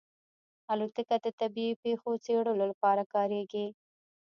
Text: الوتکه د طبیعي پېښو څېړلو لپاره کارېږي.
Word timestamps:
الوتکه 0.71 1.15
د 1.25 1.27
طبیعي 1.39 1.73
پېښو 1.83 2.11
څېړلو 2.25 2.63
لپاره 2.71 3.03
کارېږي. 3.13 3.65